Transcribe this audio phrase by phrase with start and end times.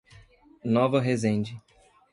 [0.65, 1.61] Nova Resende